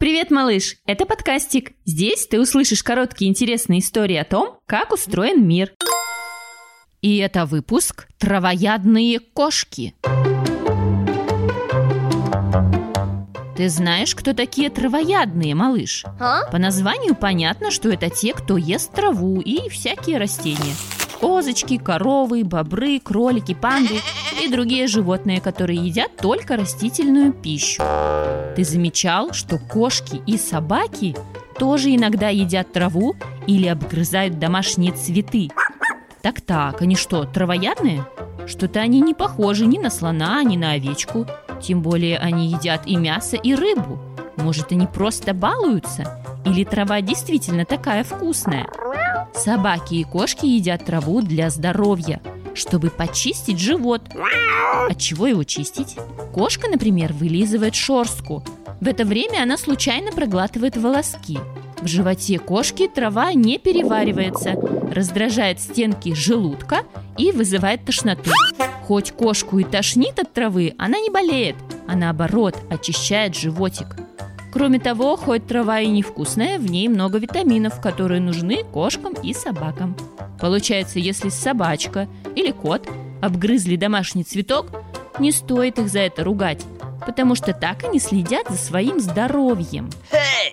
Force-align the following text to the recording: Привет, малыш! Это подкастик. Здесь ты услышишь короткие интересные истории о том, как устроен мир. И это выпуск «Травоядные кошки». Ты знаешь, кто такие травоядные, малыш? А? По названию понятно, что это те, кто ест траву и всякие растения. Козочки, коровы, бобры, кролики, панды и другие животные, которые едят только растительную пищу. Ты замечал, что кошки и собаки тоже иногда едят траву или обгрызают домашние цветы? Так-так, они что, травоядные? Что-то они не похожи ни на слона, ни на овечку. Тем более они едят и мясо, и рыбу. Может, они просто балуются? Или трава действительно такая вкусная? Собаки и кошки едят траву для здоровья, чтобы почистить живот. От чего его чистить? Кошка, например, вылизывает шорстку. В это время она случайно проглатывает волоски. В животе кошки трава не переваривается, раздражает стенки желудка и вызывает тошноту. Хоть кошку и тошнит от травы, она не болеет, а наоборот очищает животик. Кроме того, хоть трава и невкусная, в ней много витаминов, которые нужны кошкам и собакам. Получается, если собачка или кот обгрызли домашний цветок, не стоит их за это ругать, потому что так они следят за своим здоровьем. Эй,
Привет, 0.00 0.30
малыш! 0.30 0.76
Это 0.86 1.04
подкастик. 1.04 1.72
Здесь 1.84 2.26
ты 2.26 2.40
услышишь 2.40 2.82
короткие 2.82 3.28
интересные 3.28 3.80
истории 3.80 4.16
о 4.16 4.24
том, 4.24 4.56
как 4.64 4.94
устроен 4.94 5.46
мир. 5.46 5.74
И 7.02 7.18
это 7.18 7.44
выпуск 7.44 8.08
«Травоядные 8.16 9.20
кошки». 9.20 9.94
Ты 13.58 13.68
знаешь, 13.68 14.14
кто 14.14 14.32
такие 14.32 14.70
травоядные, 14.70 15.54
малыш? 15.54 16.06
А? 16.18 16.50
По 16.50 16.56
названию 16.56 17.14
понятно, 17.14 17.70
что 17.70 17.90
это 17.90 18.08
те, 18.08 18.32
кто 18.32 18.56
ест 18.56 18.94
траву 18.94 19.42
и 19.42 19.68
всякие 19.68 20.16
растения. 20.16 20.76
Козочки, 21.20 21.76
коровы, 21.76 22.42
бобры, 22.42 23.00
кролики, 23.00 23.52
панды 23.52 23.96
и 24.40 24.48
другие 24.48 24.86
животные, 24.86 25.40
которые 25.40 25.78
едят 25.78 26.16
только 26.16 26.56
растительную 26.56 27.32
пищу. 27.32 27.82
Ты 28.56 28.64
замечал, 28.64 29.32
что 29.32 29.58
кошки 29.58 30.22
и 30.26 30.36
собаки 30.36 31.16
тоже 31.58 31.94
иногда 31.94 32.28
едят 32.28 32.72
траву 32.72 33.14
или 33.46 33.66
обгрызают 33.66 34.38
домашние 34.38 34.92
цветы? 34.92 35.48
Так-так, 36.22 36.82
они 36.82 36.96
что, 36.96 37.24
травоядные? 37.24 38.04
Что-то 38.46 38.80
они 38.80 39.00
не 39.00 39.14
похожи 39.14 39.66
ни 39.66 39.78
на 39.78 39.90
слона, 39.90 40.42
ни 40.42 40.56
на 40.56 40.72
овечку. 40.72 41.26
Тем 41.62 41.82
более 41.82 42.18
они 42.18 42.48
едят 42.48 42.82
и 42.86 42.96
мясо, 42.96 43.36
и 43.36 43.54
рыбу. 43.54 43.98
Может, 44.36 44.72
они 44.72 44.86
просто 44.86 45.34
балуются? 45.34 46.22
Или 46.44 46.64
трава 46.64 47.00
действительно 47.00 47.64
такая 47.64 48.02
вкусная? 48.02 48.66
Собаки 49.34 49.94
и 49.94 50.04
кошки 50.04 50.46
едят 50.46 50.84
траву 50.84 51.22
для 51.22 51.50
здоровья, 51.50 52.20
чтобы 52.54 52.90
почистить 52.90 53.58
живот. 53.58 54.02
От 54.88 54.98
чего 54.98 55.26
его 55.26 55.44
чистить? 55.44 55.96
Кошка, 56.32 56.68
например, 56.68 57.12
вылизывает 57.12 57.74
шорстку. 57.74 58.44
В 58.80 58.88
это 58.88 59.04
время 59.04 59.42
она 59.42 59.56
случайно 59.56 60.12
проглатывает 60.12 60.76
волоски. 60.76 61.38
В 61.82 61.86
животе 61.86 62.38
кошки 62.38 62.88
трава 62.88 63.32
не 63.32 63.58
переваривается, 63.58 64.54
раздражает 64.92 65.60
стенки 65.60 66.14
желудка 66.14 66.82
и 67.16 67.32
вызывает 67.32 67.84
тошноту. 67.84 68.30
Хоть 68.86 69.12
кошку 69.12 69.58
и 69.58 69.64
тошнит 69.64 70.18
от 70.18 70.32
травы, 70.32 70.74
она 70.78 70.98
не 70.98 71.10
болеет, 71.10 71.56
а 71.86 71.96
наоборот 71.96 72.56
очищает 72.68 73.34
животик. 73.34 73.96
Кроме 74.52 74.80
того, 74.80 75.16
хоть 75.16 75.46
трава 75.46 75.80
и 75.80 75.86
невкусная, 75.86 76.58
в 76.58 76.70
ней 76.70 76.88
много 76.88 77.18
витаминов, 77.18 77.80
которые 77.80 78.20
нужны 78.20 78.64
кошкам 78.64 79.14
и 79.22 79.32
собакам. 79.32 79.96
Получается, 80.40 80.98
если 80.98 81.28
собачка 81.28 82.08
или 82.34 82.50
кот 82.50 82.88
обгрызли 83.20 83.76
домашний 83.76 84.24
цветок, 84.24 84.66
не 85.18 85.32
стоит 85.32 85.78
их 85.78 85.88
за 85.88 86.00
это 86.00 86.24
ругать, 86.24 86.64
потому 87.06 87.34
что 87.34 87.52
так 87.52 87.84
они 87.84 87.98
следят 87.98 88.48
за 88.48 88.56
своим 88.56 89.00
здоровьем. 89.00 89.90
Эй, 90.12 90.52